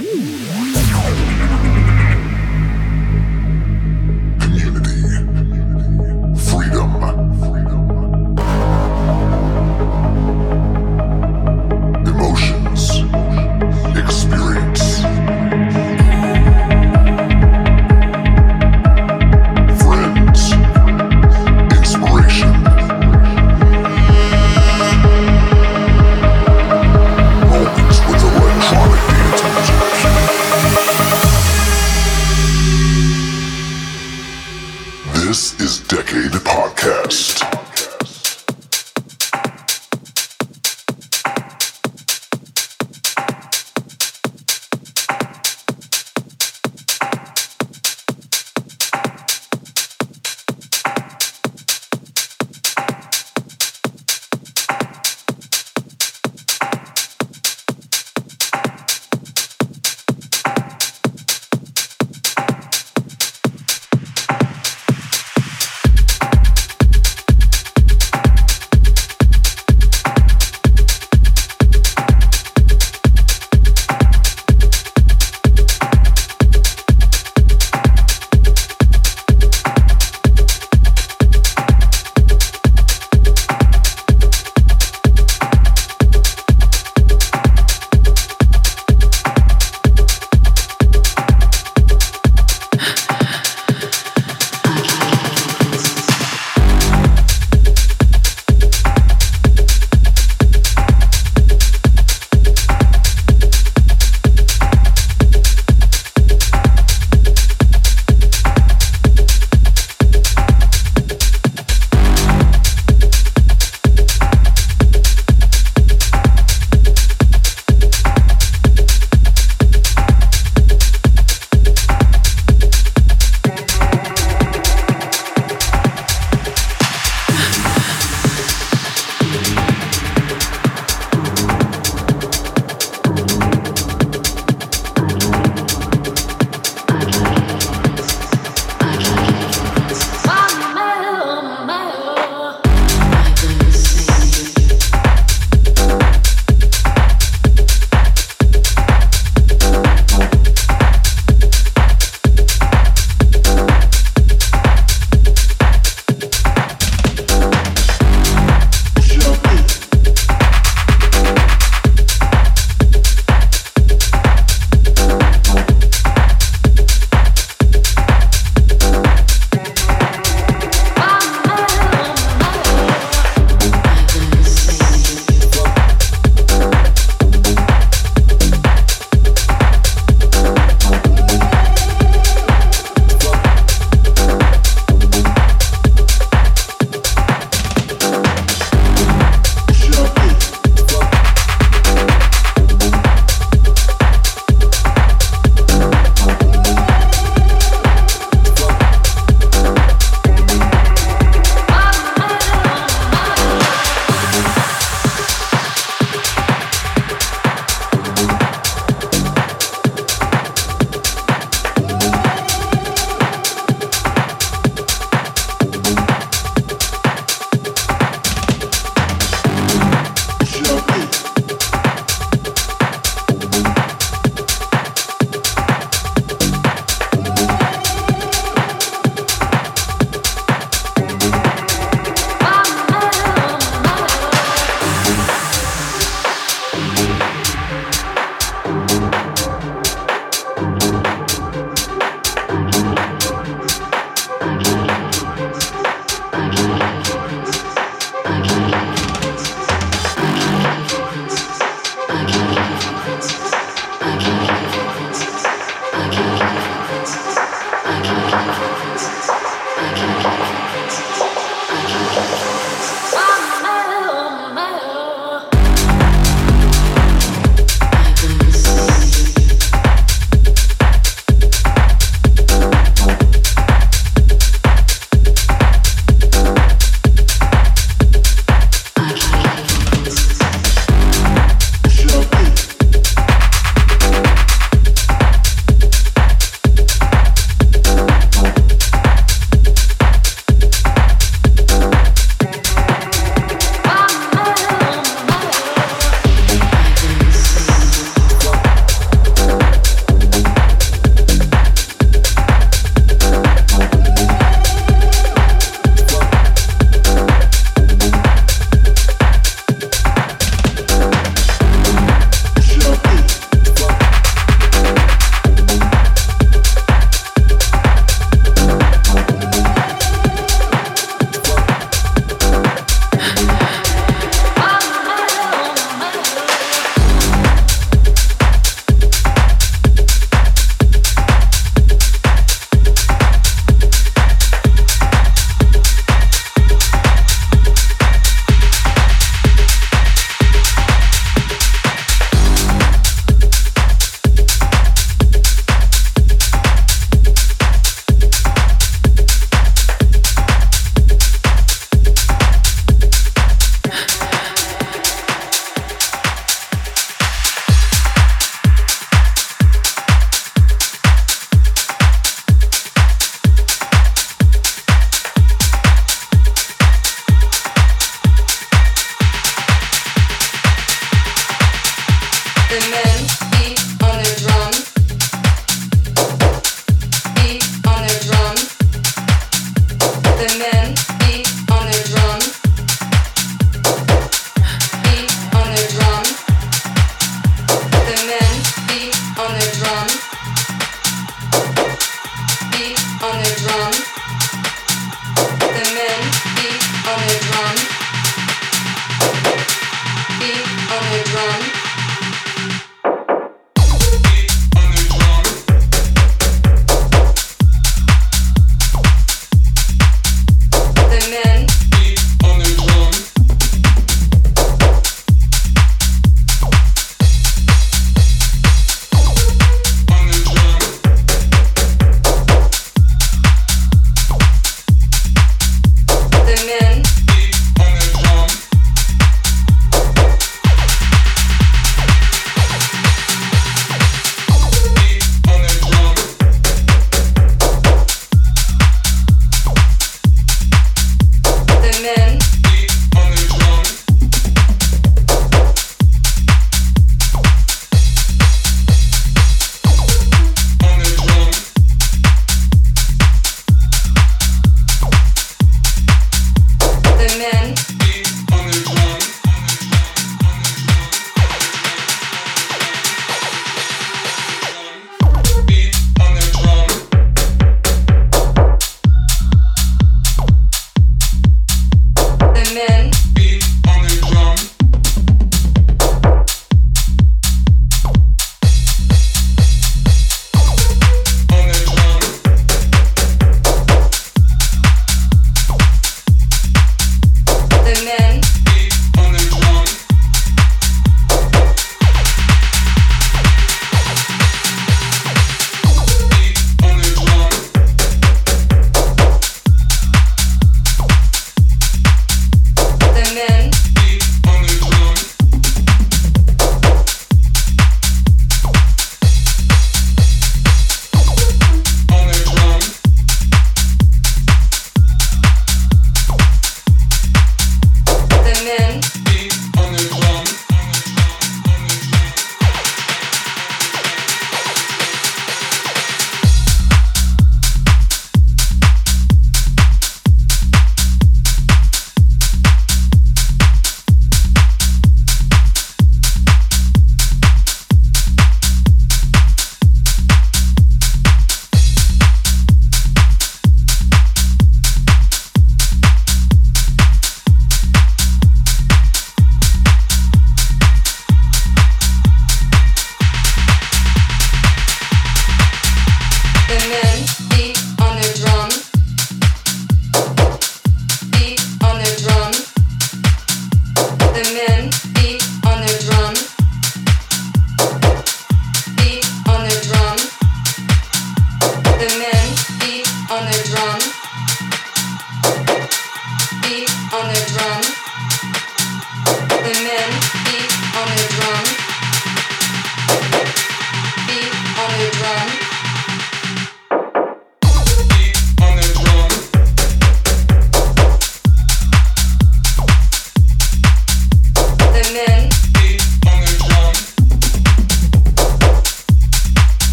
[0.00, 1.27] Ooh.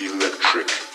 [0.00, 0.89] electric.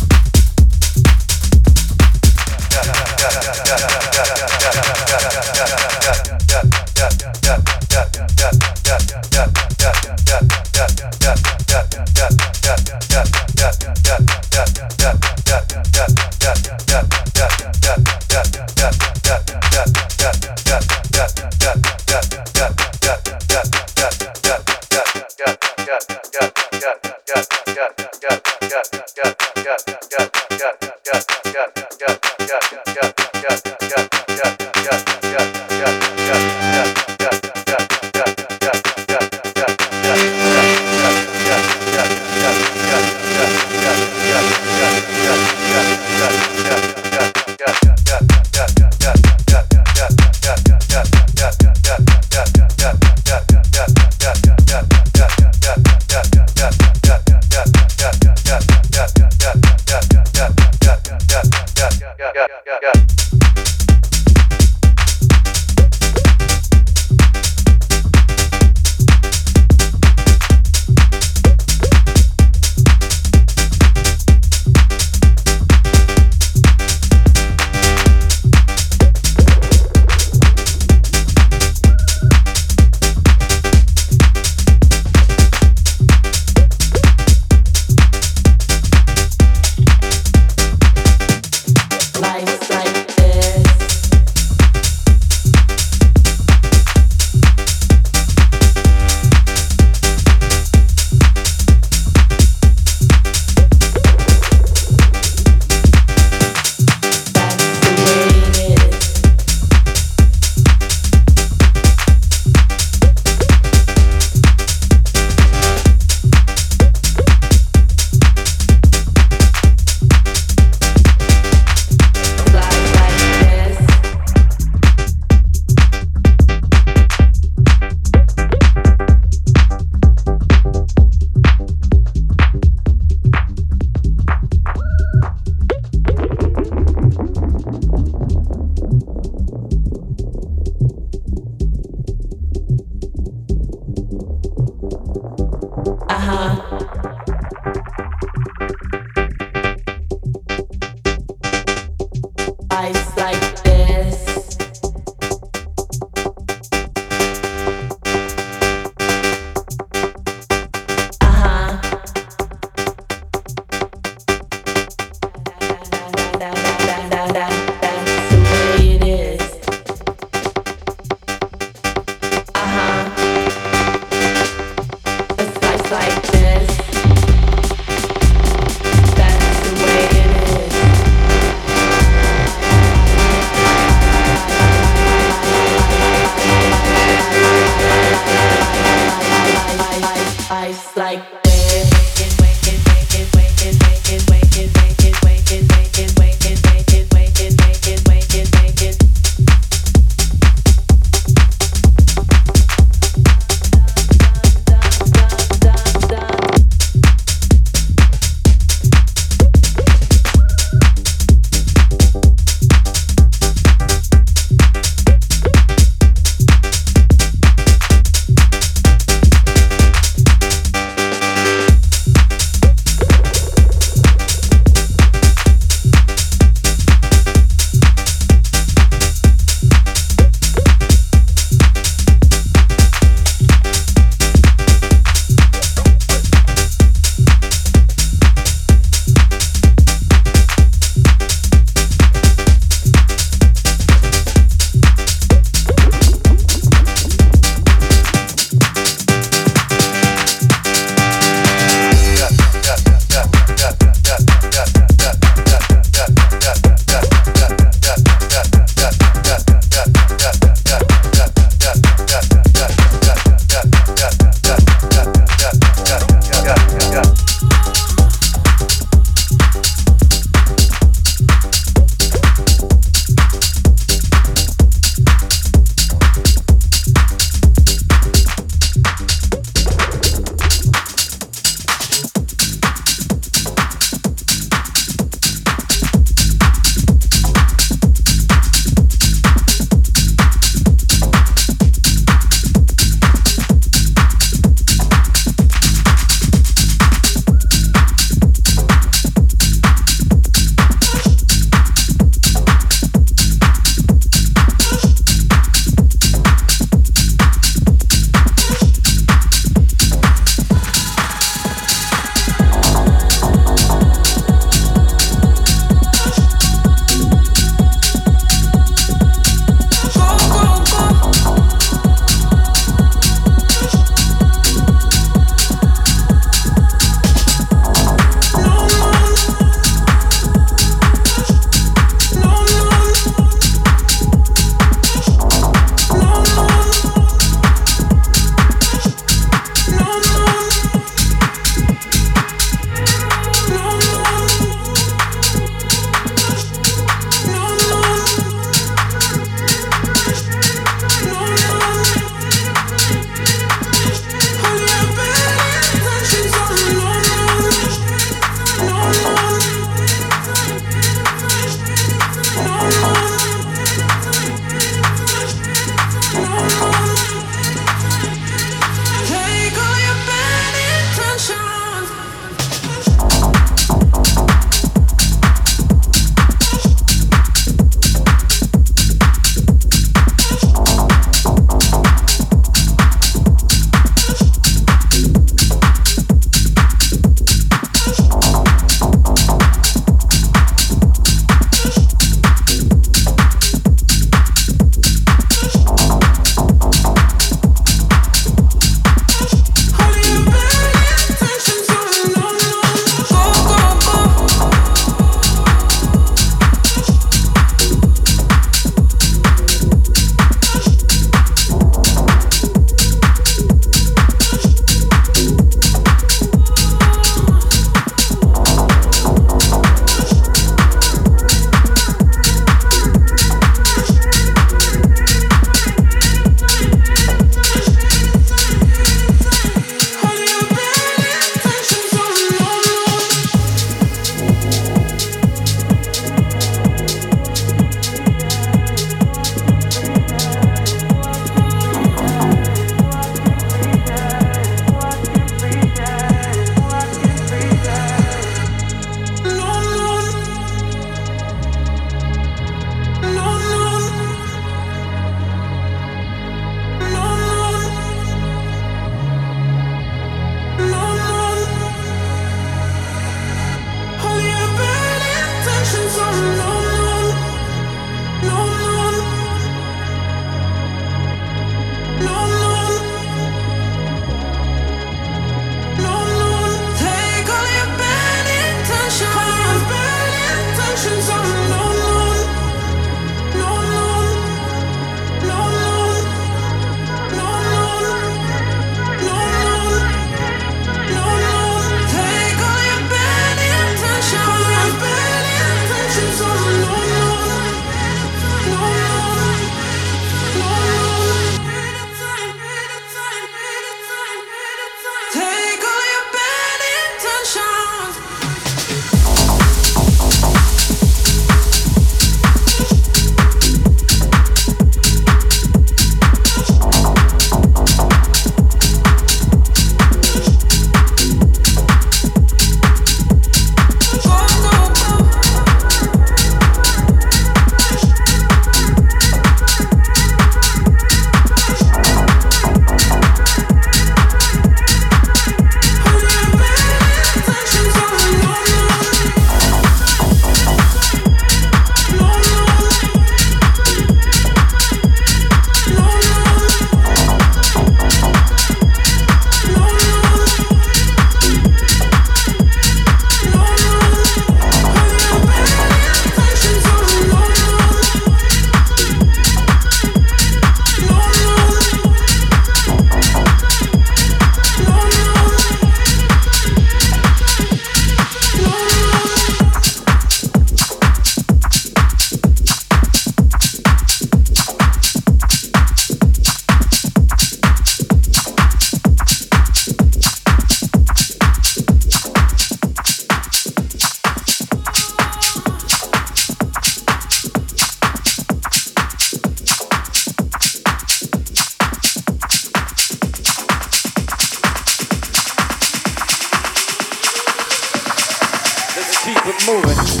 [599.53, 600.00] Moving.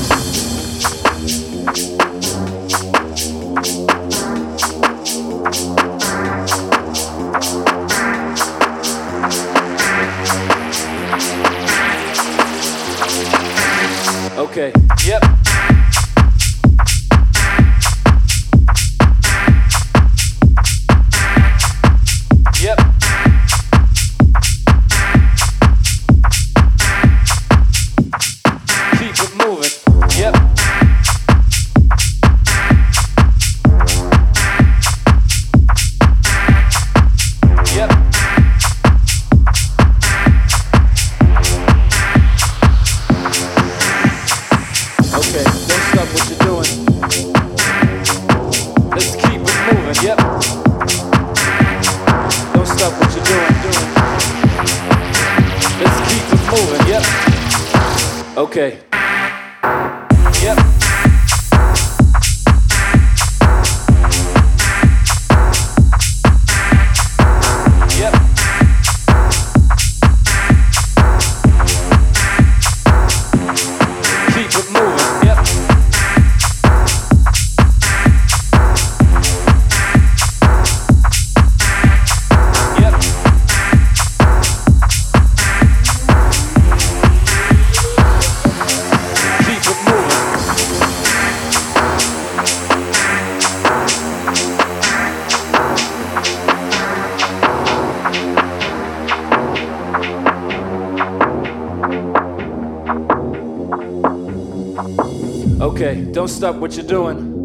[105.61, 107.37] Okay, don't stop what you're doing.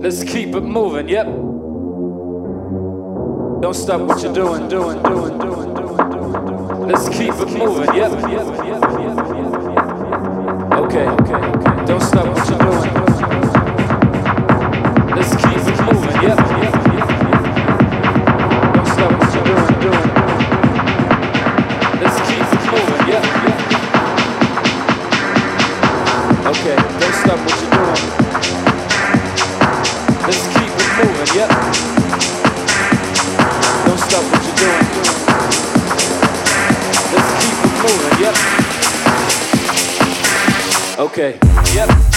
[0.00, 1.26] Let's keep it moving, yep.
[3.60, 6.86] Don't stop what you're doing, doing, doing, doing, doing, doing, doing.
[6.86, 8.12] Let's keep it moving, yep.
[10.78, 11.86] Okay, okay, okay.
[11.86, 12.94] Don't stop what you're doing.
[15.16, 15.61] Let's keep
[41.12, 41.38] Okay,
[41.74, 42.11] yep.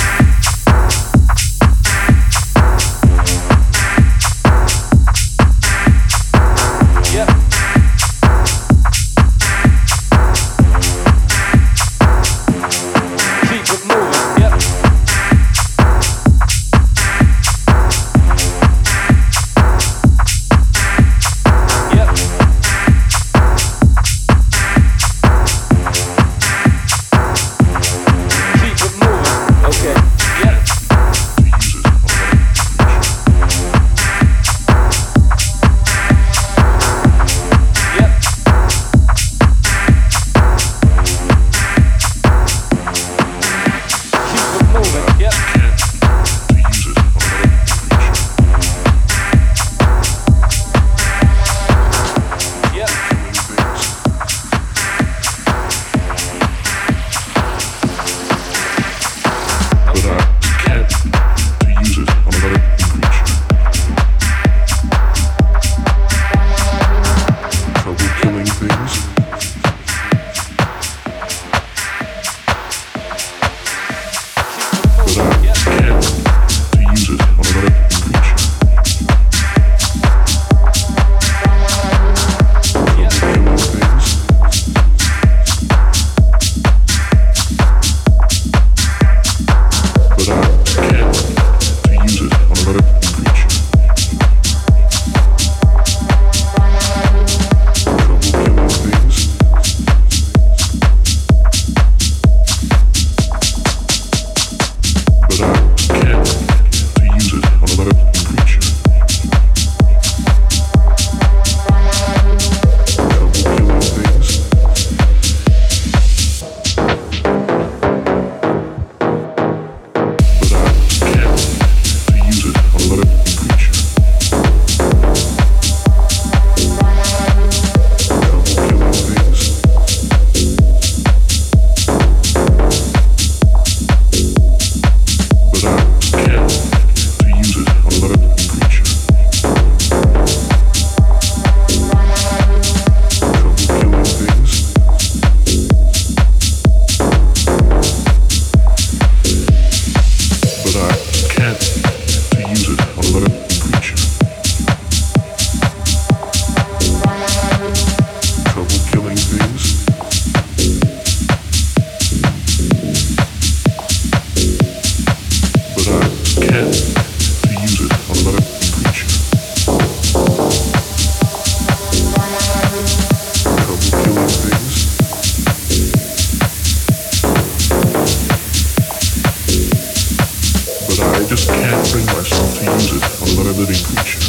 [181.36, 184.19] Just can't bring myself to use it on another living creature.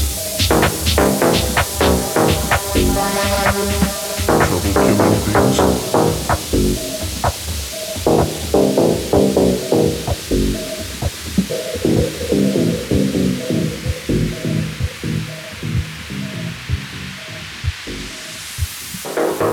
[4.27, 5.59] Trouble killing things?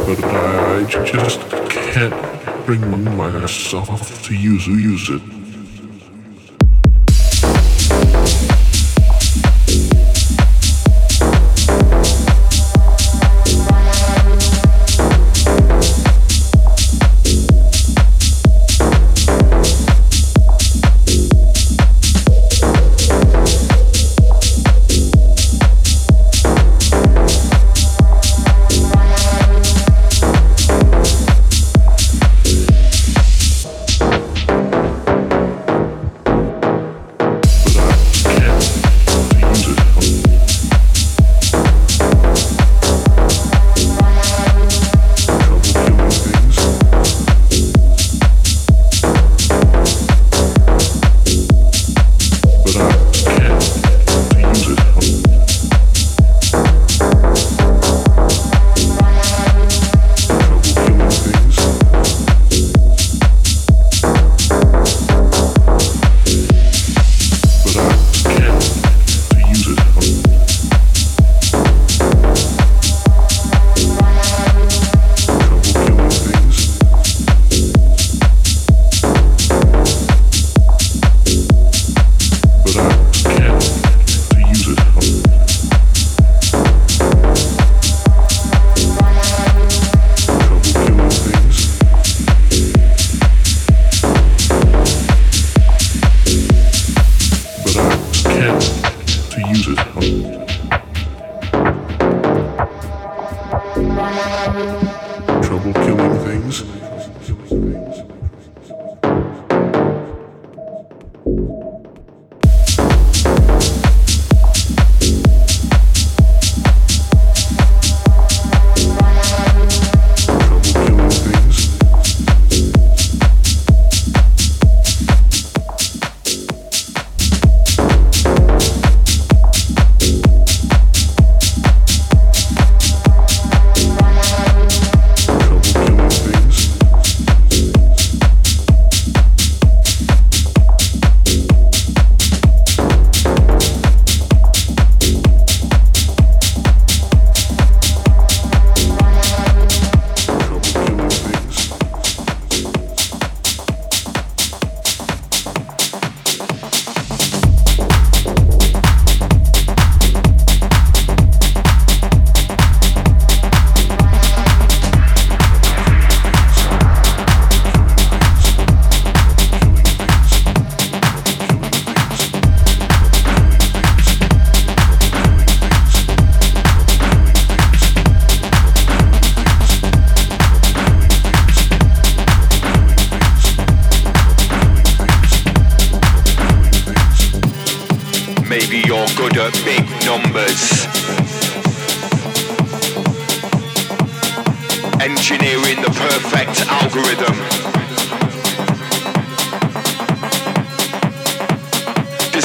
[0.08, 1.40] But I just
[1.70, 5.43] can't bring myself to use use it.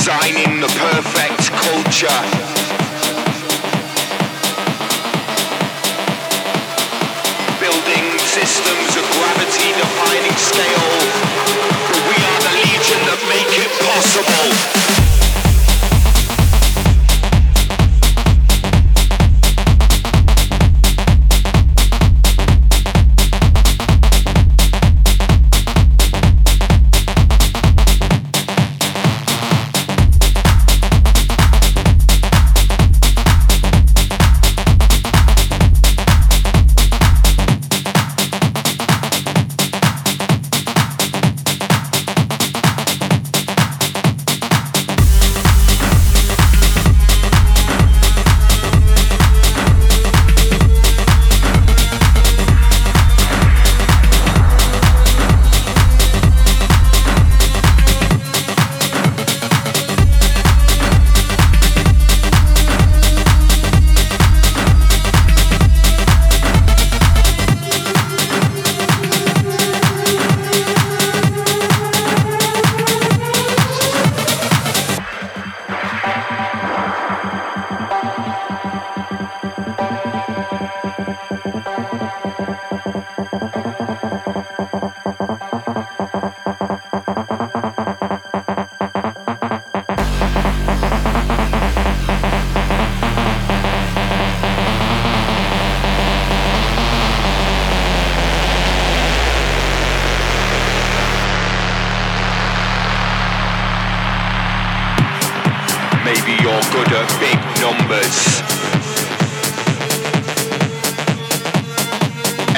[0.08, 2.08] designing the perfect culture.
[7.60, 10.97] Building systems of gravity defining scale.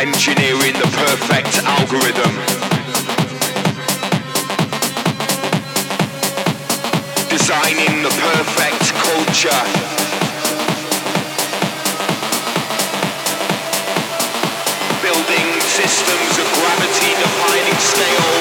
[0.00, 2.32] Engineering the perfect algorithm.
[7.28, 9.62] Designing the perfect culture.
[15.02, 18.32] Building systems of gravity defining scale.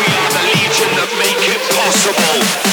[0.00, 2.67] We are the legion that make it possible.